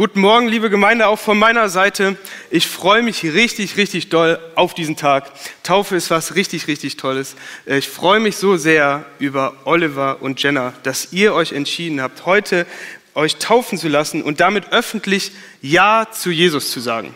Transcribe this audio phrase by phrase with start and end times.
[0.00, 2.16] Guten Morgen, liebe Gemeinde, auch von meiner Seite.
[2.50, 5.30] Ich freue mich richtig, richtig doll auf diesen Tag.
[5.62, 7.36] Taufe ist was richtig, richtig Tolles.
[7.66, 12.66] Ich freue mich so sehr über Oliver und Jenna, dass ihr euch entschieden habt, heute
[13.14, 17.14] euch taufen zu lassen und damit öffentlich Ja zu Jesus zu sagen.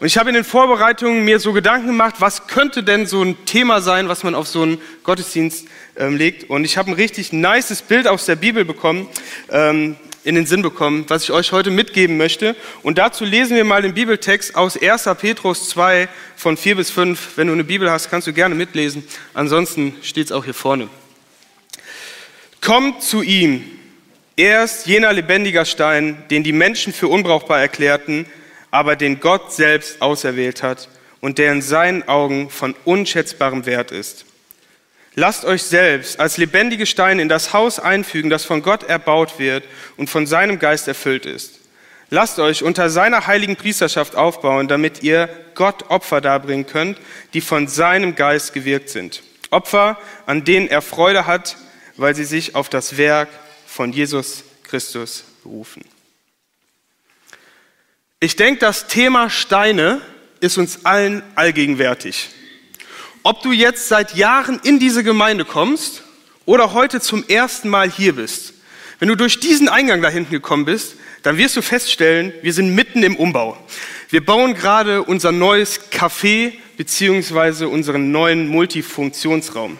[0.00, 3.46] Und ich habe in den Vorbereitungen mir so Gedanken gemacht, was könnte denn so ein
[3.46, 6.50] Thema sein, was man auf so einen Gottesdienst ähm, legt.
[6.50, 9.08] Und ich habe ein richtig nices Bild aus der Bibel bekommen.
[9.48, 9.96] Ähm,
[10.26, 12.56] in den Sinn bekommen, was ich euch heute mitgeben möchte.
[12.82, 15.04] Und dazu lesen wir mal den Bibeltext aus 1.
[15.20, 17.36] Petrus 2 von 4 bis 5.
[17.36, 19.06] Wenn du eine Bibel hast, kannst du gerne mitlesen.
[19.34, 20.88] Ansonsten steht es auch hier vorne.
[22.60, 23.64] Kommt zu ihm.
[24.34, 28.26] Er ist jener lebendiger Stein, den die Menschen für unbrauchbar erklärten,
[28.72, 30.88] aber den Gott selbst auserwählt hat
[31.20, 34.26] und der in seinen Augen von unschätzbarem Wert ist.
[35.18, 39.64] Lasst euch selbst als lebendige Steine in das Haus einfügen, das von Gott erbaut wird
[39.96, 41.60] und von seinem Geist erfüllt ist.
[42.10, 46.98] Lasst euch unter seiner heiligen Priesterschaft aufbauen, damit ihr Gott Opfer darbringen könnt,
[47.32, 49.22] die von seinem Geist gewirkt sind.
[49.50, 51.56] Opfer, an denen er Freude hat,
[51.96, 53.30] weil sie sich auf das Werk
[53.66, 55.82] von Jesus Christus berufen.
[58.20, 60.02] Ich denke, das Thema Steine
[60.40, 62.28] ist uns allen allgegenwärtig.
[63.28, 66.04] Ob du jetzt seit Jahren in diese Gemeinde kommst
[66.44, 68.54] oder heute zum ersten Mal hier bist,
[69.00, 72.72] wenn du durch diesen Eingang da hinten gekommen bist, dann wirst du feststellen, wir sind
[72.72, 73.58] mitten im Umbau.
[74.10, 79.76] Wir bauen gerade unser neues Café beziehungsweise unseren neuen Multifunktionsraum.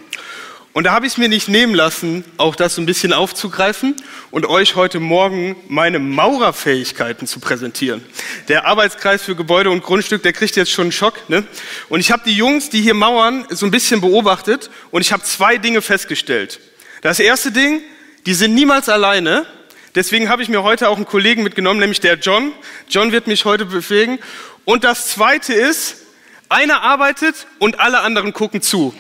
[0.76, 3.96] Und da habe ich es mir nicht nehmen lassen, auch das so ein bisschen aufzugreifen
[4.30, 8.04] und euch heute Morgen meine Maurerfähigkeiten zu präsentieren.
[8.48, 11.30] Der Arbeitskreis für Gebäude und Grundstück, der kriegt jetzt schon einen Schock.
[11.30, 11.44] Ne?
[11.88, 15.22] Und ich habe die Jungs, die hier mauern, so ein bisschen beobachtet und ich habe
[15.22, 16.60] zwei Dinge festgestellt.
[17.00, 17.80] Das erste Ding,
[18.26, 19.46] die sind niemals alleine.
[19.94, 22.52] Deswegen habe ich mir heute auch einen Kollegen mitgenommen, nämlich der John.
[22.86, 24.18] John wird mich heute befähigen.
[24.66, 26.02] Und das zweite ist,
[26.50, 28.94] einer arbeitet und alle anderen gucken zu.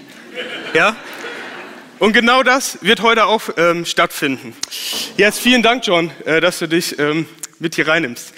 [0.72, 0.96] Ja?
[1.98, 4.54] Und genau das wird heute auch ähm, stattfinden.
[5.16, 7.26] Jetzt vielen Dank, John, äh, dass du dich ähm,
[7.58, 8.34] mit hier reinnimmst.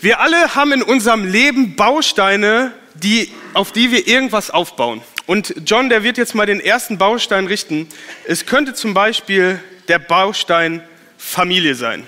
[0.00, 5.00] Wir alle haben in unserem Leben Bausteine, die, auf die wir irgendwas aufbauen.
[5.24, 7.88] Und John, der wird jetzt mal den ersten Baustein richten.
[8.26, 9.58] Es könnte zum Beispiel
[9.88, 10.82] der Baustein
[11.16, 12.06] Familie sein.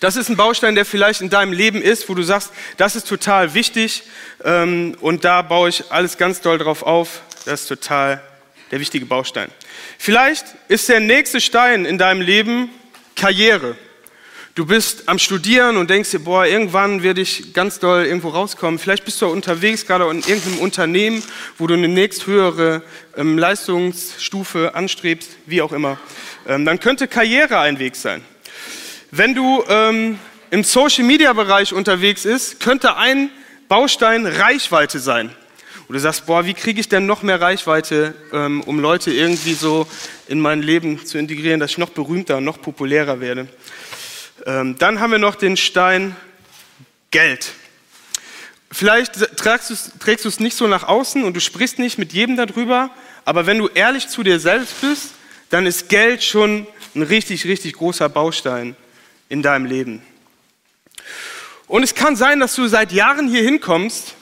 [0.00, 3.06] Das ist ein Baustein, der vielleicht in deinem Leben ist, wo du sagst, das ist
[3.06, 4.04] total wichtig
[4.42, 7.20] ähm, und da baue ich alles ganz doll drauf auf.
[7.44, 8.22] Das ist total
[8.70, 9.50] der wichtige Baustein.
[9.98, 12.70] Vielleicht ist der nächste Stein in deinem Leben
[13.16, 13.76] Karriere.
[14.56, 18.78] Du bist am Studieren und denkst dir, boah, irgendwann werde ich ganz doll irgendwo rauskommen.
[18.78, 21.22] Vielleicht bist du unterwegs, gerade in irgendeinem Unternehmen,
[21.56, 22.82] wo du eine nächsthöhere
[23.16, 25.98] ähm, Leistungsstufe anstrebst, wie auch immer.
[26.48, 28.22] Ähm, dann könnte Karriere ein Weg sein.
[29.12, 30.18] Wenn du ähm,
[30.50, 33.30] im Social-Media-Bereich unterwegs bist, könnte ein
[33.68, 35.30] Baustein Reichweite sein.
[35.90, 39.54] Und du sagst, boah, wie kriege ich denn noch mehr Reichweite, ähm, um Leute irgendwie
[39.54, 39.88] so
[40.28, 43.48] in mein Leben zu integrieren, dass ich noch berühmter noch populärer werde.
[44.46, 46.14] Ähm, dann haben wir noch den Stein
[47.10, 47.54] Geld.
[48.70, 52.90] Vielleicht trägst du es nicht so nach außen und du sprichst nicht mit jedem darüber,
[53.24, 55.10] aber wenn du ehrlich zu dir selbst bist,
[55.48, 58.76] dann ist Geld schon ein richtig, richtig großer Baustein
[59.28, 60.04] in deinem Leben.
[61.66, 64.14] Und es kann sein, dass du seit Jahren hier hinkommst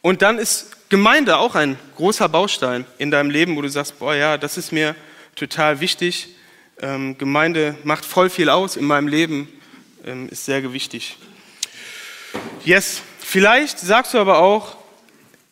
[0.00, 4.12] und dann ist Gemeinde auch ein großer Baustein in deinem Leben, wo du sagst, boah
[4.12, 4.96] ja, das ist mir
[5.36, 6.34] total wichtig.
[6.82, 9.48] Ähm, Gemeinde macht voll viel aus in meinem Leben,
[10.04, 11.16] ähm, ist sehr wichtig.
[12.64, 14.78] Yes, vielleicht sagst du aber auch,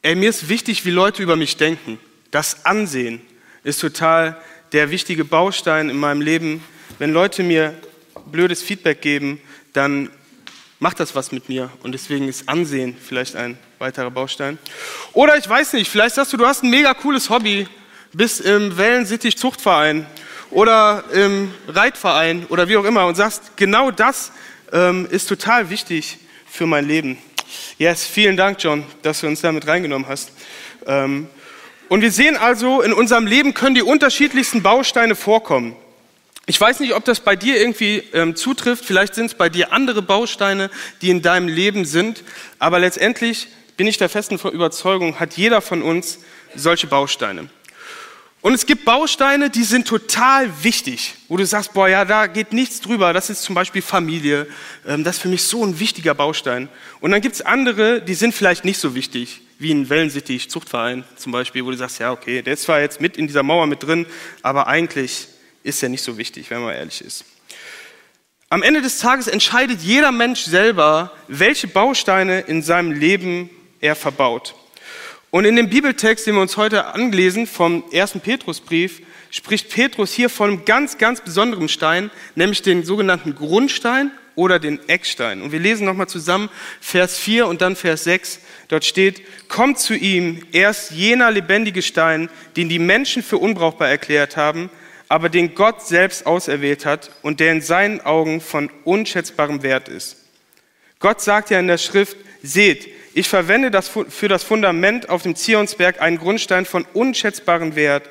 [0.02, 2.00] ey, mir ist wichtig, wie Leute über mich denken.
[2.32, 3.20] Das Ansehen
[3.62, 4.42] ist total
[4.72, 6.64] der wichtige Baustein in meinem Leben.
[6.98, 7.74] Wenn Leute mir
[8.32, 9.40] blödes Feedback geben,
[9.72, 10.10] dann
[10.78, 14.58] macht das was mit mir und deswegen ist Ansehen vielleicht ein weiterer Baustein.
[15.12, 17.66] Oder ich weiß nicht, vielleicht sagst du, du hast ein mega cooles Hobby,
[18.12, 20.06] bist im Wellensittich Zuchtverein
[20.50, 24.32] oder im Reitverein oder wie auch immer und sagst, genau das
[24.72, 27.18] ähm, ist total wichtig für mein Leben.
[27.78, 30.32] Yes, vielen Dank, John, dass du uns damit reingenommen hast.
[30.86, 31.28] Ähm,
[31.88, 35.74] und wir sehen also, in unserem Leben können die unterschiedlichsten Bausteine vorkommen.
[36.50, 38.82] Ich weiß nicht, ob das bei dir irgendwie ähm, zutrifft.
[38.82, 40.70] Vielleicht sind es bei dir andere Bausteine,
[41.02, 42.24] die in deinem Leben sind.
[42.58, 46.20] Aber letztendlich bin ich der festen Überzeugung, hat jeder von uns
[46.54, 47.50] solche Bausteine.
[48.40, 52.54] Und es gibt Bausteine, die sind total wichtig, wo du sagst, boah, ja, da geht
[52.54, 53.12] nichts drüber.
[53.12, 54.46] Das ist zum Beispiel Familie.
[54.86, 56.70] Ähm, das ist für mich so ein wichtiger Baustein.
[57.00, 61.04] Und dann gibt es andere, die sind vielleicht nicht so wichtig, wie ein Wellensittich, Zuchtverein
[61.14, 63.66] zum Beispiel, wo du sagst, ja, okay, der ist zwar jetzt mit in dieser Mauer
[63.66, 64.06] mit drin,
[64.40, 65.28] aber eigentlich
[65.68, 67.24] ist er nicht so wichtig, wenn man ehrlich ist.
[68.48, 73.50] Am Ende des Tages entscheidet jeder Mensch selber, welche Bausteine in seinem Leben
[73.80, 74.54] er verbaut.
[75.30, 80.30] Und in dem Bibeltext, den wir uns heute anlesen, vom ersten Petrusbrief, spricht Petrus hier
[80.30, 85.42] von einem ganz, ganz besonderen Stein, nämlich den sogenannten Grundstein oder den Eckstein.
[85.42, 86.48] Und wir lesen nochmal zusammen
[86.80, 88.40] Vers 4 und dann Vers 6.
[88.68, 94.38] Dort steht, kommt zu ihm erst jener lebendige Stein, den die Menschen für unbrauchbar erklärt
[94.38, 94.70] haben,
[95.08, 100.16] aber den Gott selbst auserwählt hat und der in seinen Augen von unschätzbarem Wert ist.
[101.00, 105.34] Gott sagt ja in der Schrift, seht, ich verwende das für das Fundament auf dem
[105.34, 108.08] Zionsberg einen Grundstein von unschätzbarem Wert,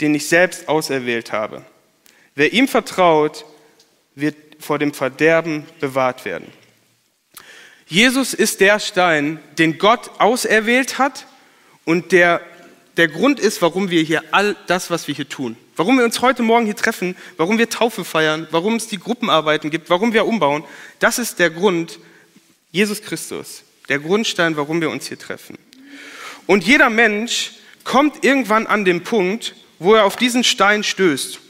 [0.00, 1.64] den ich selbst auserwählt habe.
[2.34, 3.44] Wer ihm vertraut,
[4.14, 6.52] wird vor dem Verderben bewahrt werden.
[7.86, 11.26] Jesus ist der Stein, den Gott auserwählt hat
[11.84, 12.40] und der
[13.00, 16.20] der Grund ist, warum wir hier all das, was wir hier tun, warum wir uns
[16.20, 20.26] heute Morgen hier treffen, warum wir Taufe feiern, warum es die Gruppenarbeiten gibt, warum wir
[20.26, 20.64] umbauen,
[20.98, 21.98] das ist der Grund,
[22.72, 25.56] Jesus Christus, der Grundstein, warum wir uns hier treffen.
[26.46, 27.52] Und jeder Mensch
[27.84, 31.40] kommt irgendwann an den Punkt, wo er auf diesen Stein stößt.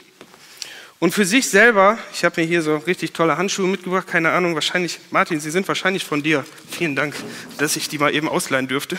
[0.99, 4.55] Und für sich selber, ich habe mir hier so richtig tolle Handschuhe mitgebracht, keine Ahnung,
[4.55, 6.45] wahrscheinlich, Martin, sie sind wahrscheinlich von dir.
[6.69, 7.13] Vielen Dank,
[7.57, 8.97] dass ich die mal eben ausleihen dürfte.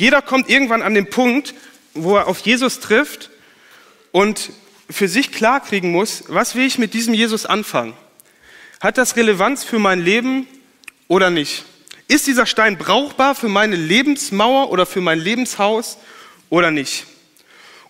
[0.00, 1.52] Jeder kommt irgendwann an den Punkt,
[1.92, 3.28] wo er auf Jesus trifft
[4.12, 4.50] und
[4.88, 7.92] für sich klarkriegen muss, was will ich mit diesem Jesus anfangen?
[8.80, 10.46] Hat das Relevanz für mein Leben
[11.06, 11.66] oder nicht?
[12.08, 15.98] Ist dieser Stein brauchbar für meine Lebensmauer oder für mein Lebenshaus
[16.48, 17.04] oder nicht?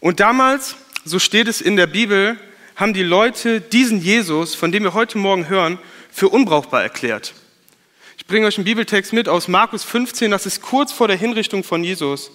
[0.01, 0.75] Und damals,
[1.05, 2.37] so steht es in der Bibel,
[2.75, 5.79] haben die Leute diesen Jesus, von dem wir heute Morgen hören,
[6.11, 7.35] für unbrauchbar erklärt.
[8.31, 11.83] Bringe euch einen Bibeltext mit aus Markus 15, das ist kurz vor der Hinrichtung von
[11.83, 12.31] Jesus.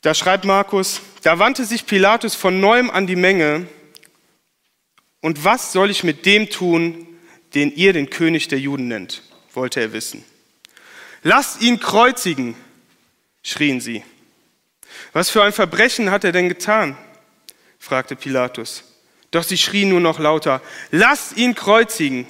[0.00, 3.68] Da schreibt Markus, da wandte sich Pilatus von neuem an die Menge,
[5.20, 7.06] und was soll ich mit dem tun,
[7.54, 9.22] den ihr den König der Juden nennt?
[9.54, 10.24] wollte er wissen.
[11.22, 12.56] Lasst ihn kreuzigen,
[13.44, 14.02] schrien sie.
[15.12, 16.96] Was für ein Verbrechen hat er denn getan?
[17.78, 18.82] fragte Pilatus.
[19.30, 20.60] Doch sie schrien nur noch lauter,
[20.90, 22.26] lasst ihn kreuzigen.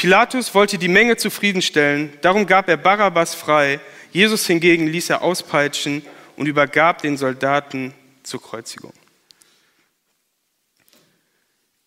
[0.00, 3.80] Pilatus wollte die Menge zufriedenstellen, darum gab er Barabbas frei,
[4.12, 6.00] Jesus hingegen ließ er auspeitschen
[6.36, 7.92] und übergab den Soldaten
[8.22, 8.94] zur Kreuzigung.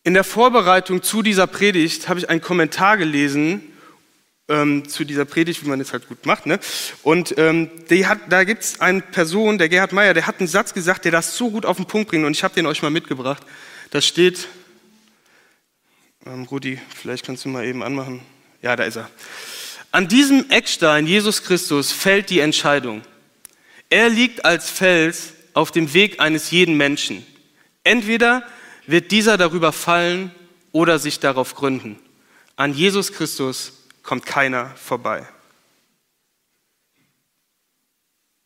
[0.04, 3.64] In der Vorbereitung zu dieser Predigt habe ich einen Kommentar gelesen
[4.48, 6.46] ähm, zu dieser Predigt, wie man es halt gut macht.
[6.46, 6.60] Ne?
[7.02, 10.76] Und ähm, hat, da gibt es eine Person, der Gerhard Meyer, der hat einen Satz
[10.76, 12.92] gesagt, der das so gut auf den Punkt bringt und ich habe den euch mal
[12.92, 13.42] mitgebracht.
[13.90, 14.50] Da steht,
[16.26, 18.22] ähm, Rudi, vielleicht kannst du mal eben anmachen.
[18.62, 19.10] Ja, da ist er.
[19.92, 23.04] An diesem Eckstein, Jesus Christus, fällt die Entscheidung.
[23.90, 27.26] Er liegt als Fels auf dem Weg eines jeden Menschen.
[27.84, 28.44] Entweder
[28.88, 30.32] wird dieser darüber fallen
[30.72, 32.00] oder sich darauf gründen.
[32.56, 35.28] An Jesus Christus kommt keiner vorbei.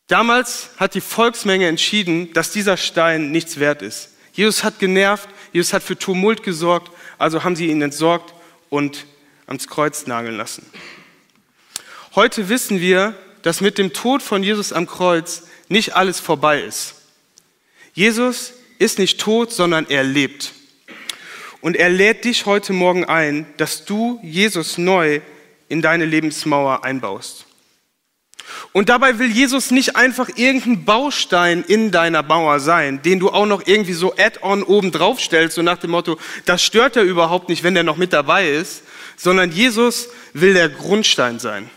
[0.06, 4.10] Damals hat die Volksmenge entschieden, dass dieser Stein nichts wert ist.
[4.38, 8.34] Jesus hat genervt, Jesus hat für Tumult gesorgt, also haben sie ihn entsorgt
[8.70, 9.04] und
[9.48, 10.64] ans Kreuz nageln lassen.
[12.14, 16.94] Heute wissen wir, dass mit dem Tod von Jesus am Kreuz nicht alles vorbei ist.
[17.94, 20.52] Jesus ist nicht tot, sondern er lebt.
[21.60, 25.20] Und er lädt dich heute Morgen ein, dass du Jesus neu
[25.68, 27.47] in deine Lebensmauer einbaust.
[28.72, 33.46] Und dabei will Jesus nicht einfach irgendein Baustein in deiner Mauer sein, den du auch
[33.46, 37.48] noch irgendwie so add-on oben drauf stellst, so nach dem Motto, das stört er überhaupt
[37.48, 38.82] nicht, wenn der noch mit dabei ist,
[39.16, 41.70] sondern Jesus will der Grundstein sein.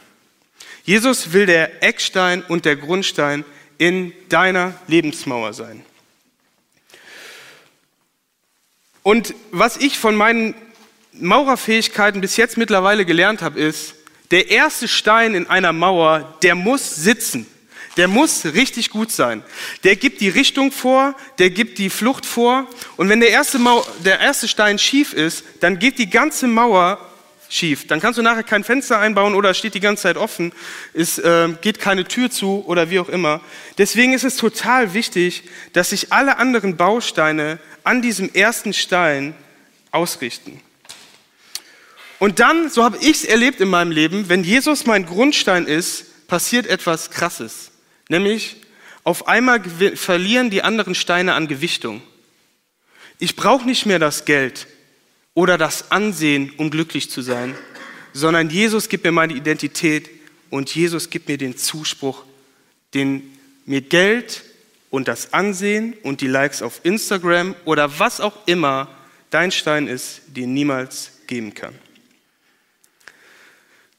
[0.84, 3.46] Jesus will der Eckstein und der Grundstein
[3.78, 5.86] in deiner Lebensmauer sein.
[9.04, 10.54] Und was ich von meinen
[11.14, 13.96] Maurerfähigkeiten bis jetzt mittlerweile gelernt habe, ist,
[14.32, 17.46] der erste Stein in einer Mauer, der muss sitzen.
[17.98, 19.44] Der muss richtig gut sein.
[19.84, 22.66] Der gibt die Richtung vor, der gibt die Flucht vor.
[22.96, 27.00] Und wenn der erste, Mauer, der erste Stein schief ist, dann geht die ganze Mauer
[27.50, 27.88] schief.
[27.88, 30.54] Dann kannst du nachher kein Fenster einbauen oder steht die ganze Zeit offen,
[30.94, 33.42] es äh, geht keine Tür zu oder wie auch immer.
[33.78, 39.36] Deswegen ist es total wichtig, dass sich alle anderen Bausteine an diesem ersten Stein
[39.92, 40.62] ausrichten.
[42.22, 46.28] Und dann, so habe ich es erlebt in meinem Leben, wenn Jesus mein Grundstein ist,
[46.28, 47.72] passiert etwas Krasses.
[48.10, 48.58] Nämlich,
[49.04, 49.60] auf einmal
[49.96, 52.04] verlieren die anderen Steine an Gewichtung.
[53.18, 54.68] Ich brauche nicht mehr das Geld
[55.34, 57.56] oder das Ansehen, um glücklich zu sein,
[58.14, 60.08] sondern Jesus gibt mir meine Identität
[60.52, 62.24] und Jesus gibt mir den Zuspruch,
[62.94, 63.36] den
[63.66, 64.44] mir Geld
[64.92, 68.90] und das Ansehen und die Likes auf Instagram oder was auch immer
[69.32, 71.74] dein Stein ist, dir niemals geben kann.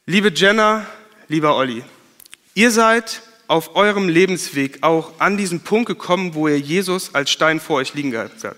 [0.07, 0.85] Liebe Jenna,
[1.29, 1.85] lieber Olli,
[2.55, 7.61] ihr seid auf eurem Lebensweg auch an diesen Punkt gekommen, wo ihr Jesus als Stein
[7.61, 8.57] vor euch liegen gehabt habt.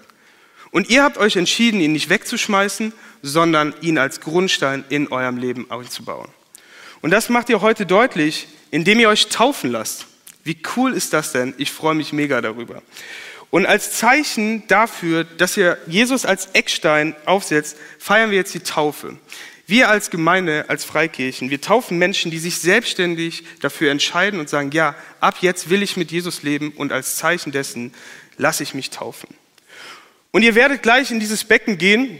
[0.70, 5.70] Und ihr habt euch entschieden, ihn nicht wegzuschmeißen, sondern ihn als Grundstein in eurem Leben
[5.70, 6.30] aufzubauen.
[7.02, 10.06] Und das macht ihr heute deutlich, indem ihr euch taufen lasst.
[10.44, 11.52] Wie cool ist das denn?
[11.58, 12.80] Ich freue mich mega darüber.
[13.50, 19.18] Und als Zeichen dafür, dass ihr Jesus als Eckstein aufsetzt, feiern wir jetzt die Taufe.
[19.66, 24.70] Wir als Gemeinde, als Freikirchen, wir taufen Menschen, die sich selbstständig dafür entscheiden und sagen,
[24.72, 27.94] ja, ab jetzt will ich mit Jesus leben und als Zeichen dessen
[28.36, 29.28] lasse ich mich taufen.
[30.32, 32.18] Und ihr werdet gleich in dieses Becken gehen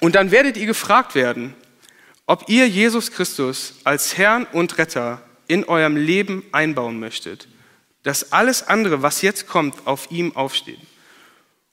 [0.00, 1.54] und dann werdet ihr gefragt werden,
[2.26, 7.48] ob ihr Jesus Christus als Herrn und Retter in eurem Leben einbauen möchtet,
[8.02, 10.80] dass alles andere, was jetzt kommt, auf ihm aufsteht.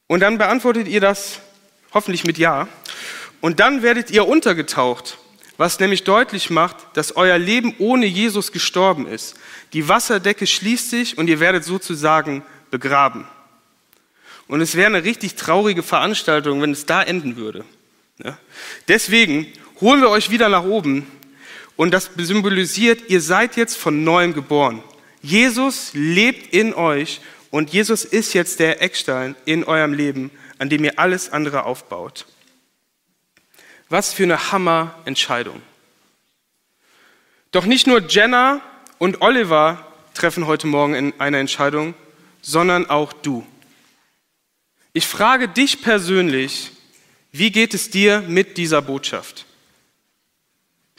[0.08, 1.40] Und dann beantwortet ihr das
[1.94, 2.68] hoffentlich mit Ja.
[3.44, 5.18] Und dann werdet ihr untergetaucht,
[5.58, 9.36] was nämlich deutlich macht, dass euer Leben ohne Jesus gestorben ist.
[9.74, 13.28] Die Wasserdecke schließt sich und ihr werdet sozusagen begraben.
[14.48, 17.66] Und es wäre eine richtig traurige Veranstaltung, wenn es da enden würde.
[18.88, 21.06] Deswegen holen wir euch wieder nach oben
[21.76, 24.82] und das symbolisiert, ihr seid jetzt von neuem geboren.
[25.22, 27.20] Jesus lebt in euch
[27.52, 32.26] und Jesus ist jetzt der Eckstein in eurem Leben, an dem ihr alles andere aufbaut.
[33.94, 35.62] Was für eine Hammer-Entscheidung.
[37.52, 38.60] Doch nicht nur Jenna
[38.98, 39.86] und Oliver
[40.16, 41.94] treffen heute Morgen eine Entscheidung,
[42.42, 43.46] sondern auch du.
[44.94, 46.72] Ich frage dich persönlich,
[47.32, 49.46] wie geht es dir mit dieser Botschaft?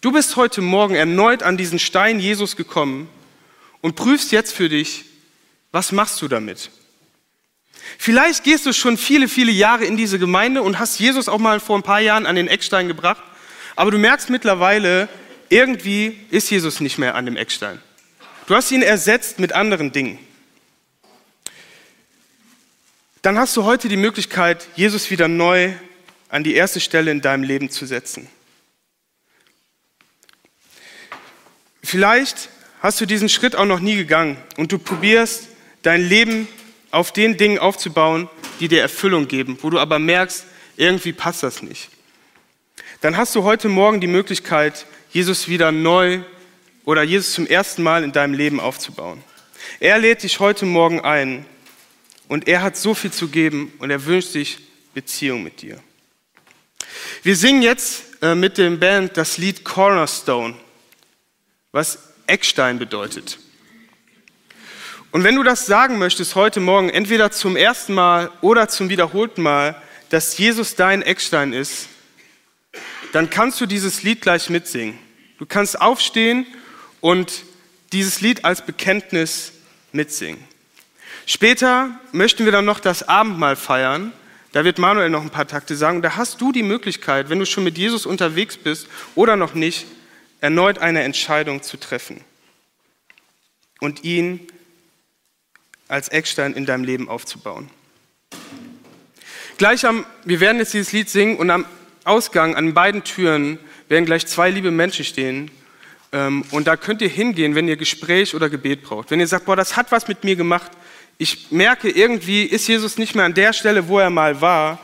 [0.01, 3.09] Du bist heute Morgen erneut an diesen Stein Jesus gekommen
[3.81, 5.05] und prüfst jetzt für dich,
[5.73, 6.71] was machst du damit?
[7.99, 11.61] Vielleicht gehst du schon viele, viele Jahre in diese Gemeinde und hast Jesus auch mal
[11.61, 13.23] vor ein paar Jahren an den Eckstein gebracht,
[13.77, 15.09] aber du merkst mittlerweile,
[15.49, 17.81] irgendwie ist Jesus nicht mehr an dem Eckstein.
[18.47, 20.19] Du hast ihn ersetzt mit anderen Dingen.
[23.23, 25.73] Dann hast du heute die Möglichkeit, Jesus wieder neu
[26.29, 28.29] an die erste Stelle in deinem Leben zu setzen.
[31.83, 32.51] Vielleicht
[32.81, 35.49] hast du diesen Schritt auch noch nie gegangen und du probierst
[35.83, 36.49] dein Leben
[36.95, 38.29] auf den Dingen aufzubauen,
[38.61, 40.47] die dir Erfüllung geben, wo du aber merkst,
[40.77, 41.91] irgendwie passt das nicht.
[43.01, 46.21] Dann hast du heute Morgen die Möglichkeit, Jesus wieder neu
[46.85, 49.23] oder Jesus zum ersten Mal in deinem Leben aufzubauen.
[49.81, 51.47] Er lädt dich heute Morgen ein
[52.29, 54.59] und er hat so viel zu geben und er wünscht sich
[54.95, 55.81] Beziehung mit dir.
[57.23, 60.55] Wir singen jetzt äh, mit dem Band das Lied Cornerstone
[61.75, 61.99] was
[62.29, 63.41] Eckstein bedeutet.
[65.15, 69.43] Und wenn du das sagen möchtest heute Morgen, entweder zum ersten Mal oder zum wiederholten
[69.43, 71.87] Mal, dass Jesus dein Eckstein ist,
[73.13, 74.99] dann kannst du dieses Lied gleich mitsingen.
[75.39, 76.49] Du kannst aufstehen
[77.01, 77.45] und
[77.93, 79.53] dieses Lied als Bekenntnis
[79.93, 80.43] mitsingen.
[81.27, 84.13] Später möchten wir dann noch das Abendmahl feiern.
[84.51, 86.03] Da wird Manuel noch ein paar Takte sagen.
[86.03, 89.87] Da hast du die Möglichkeit, wenn du schon mit Jesus unterwegs bist oder noch nicht,
[90.41, 92.21] erneut eine Entscheidung zu treffen
[93.79, 94.49] und ihn
[95.89, 97.71] als Eckstein in deinem Leben aufzubauen.
[99.57, 101.65] Gleich am, wir werden jetzt dieses Lied singen und am
[102.05, 105.51] Ausgang an beiden Türen werden gleich zwei liebe Menschen stehen.
[106.13, 109.11] Ähm, und da könnt ihr hingehen, wenn ihr Gespräch oder Gebet braucht.
[109.11, 110.71] Wenn ihr sagt, boah, das hat was mit mir gemacht.
[111.19, 114.81] Ich merke, irgendwie ist Jesus nicht mehr an der Stelle, wo er mal war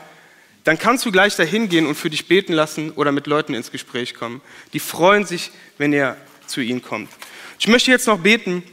[0.63, 3.71] dann kannst du gleich dahin gehen und für dich beten lassen oder mit Leuten ins
[3.71, 4.41] Gespräch kommen.
[4.73, 7.09] Die freuen sich, wenn ihr zu ihnen kommt.
[7.59, 8.63] Ich möchte jetzt noch beten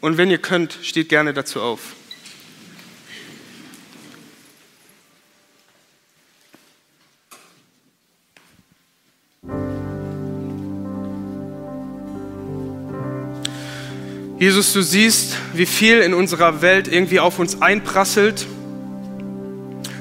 [0.00, 1.94] und wenn ihr könnt, steht gerne dazu auf.
[14.38, 18.46] Jesus, du siehst, wie viel in unserer Welt irgendwie auf uns einprasselt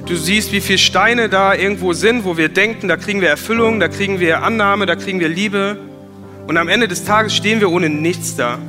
[0.05, 3.79] Du siehst, wie viele Steine da irgendwo sind, wo wir denken, da kriegen wir Erfüllung,
[3.79, 5.79] da kriegen wir Annahme, da kriegen wir Liebe.
[6.45, 8.59] Und am Ende des Tages stehen wir ohne nichts da,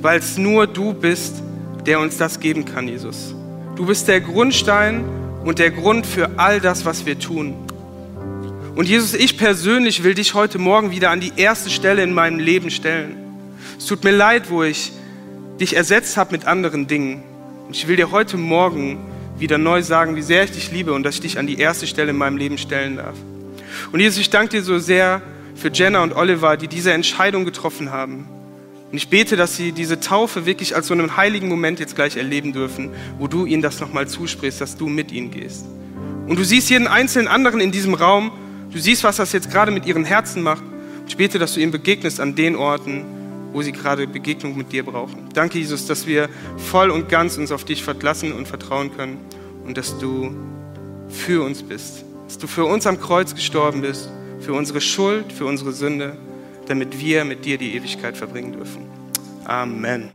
[0.00, 1.42] weil es nur du bist,
[1.86, 3.34] der uns das geben kann, Jesus.
[3.76, 5.04] Du bist der Grundstein
[5.44, 7.54] und der Grund für all das, was wir tun.
[8.74, 12.38] Und Jesus, ich persönlich will dich heute Morgen wieder an die erste Stelle in meinem
[12.38, 13.16] Leben stellen.
[13.76, 14.92] Es tut mir leid, wo ich
[15.60, 17.22] dich ersetzt habe mit anderen Dingen.
[17.66, 18.98] Und ich will dir heute Morgen
[19.38, 21.86] wieder neu sagen, wie sehr ich dich liebe und dass ich dich an die erste
[21.86, 23.16] Stelle in meinem Leben stellen darf.
[23.90, 25.22] Und Jesus, ich danke dir so sehr
[25.54, 28.28] für Jenna und Oliver, die diese Entscheidung getroffen haben.
[28.90, 32.16] Und ich bete, dass sie diese Taufe wirklich als so einen heiligen Moment jetzt gleich
[32.16, 35.66] erleben dürfen, wo du ihnen das nochmal zusprichst, dass du mit ihnen gehst.
[36.26, 38.32] Und du siehst jeden einzelnen anderen in diesem Raum,
[38.70, 40.62] du siehst, was das jetzt gerade mit ihren Herzen macht.
[41.06, 43.04] Ich bete, dass du ihnen begegnest an den Orten,
[43.52, 45.28] wo sie gerade Begegnung mit dir brauchen.
[45.34, 49.18] Danke, Jesus, dass wir voll und ganz uns auf dich verlassen und vertrauen können
[49.66, 50.34] und dass du
[51.08, 55.46] für uns bist, dass du für uns am Kreuz gestorben bist, für unsere Schuld, für
[55.46, 56.16] unsere Sünde
[56.68, 58.86] damit wir mit dir die Ewigkeit verbringen dürfen.
[59.44, 60.10] Amen.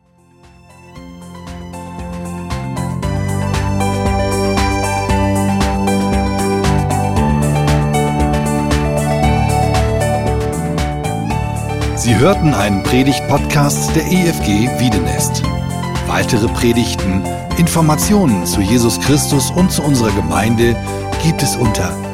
[11.96, 15.42] Sie hörten einen Predigt-Podcast der EFG Wiedenest.
[16.06, 17.24] Weitere Predigten,
[17.56, 20.76] Informationen zu Jesus Christus und zu unserer Gemeinde
[21.22, 22.13] gibt es unter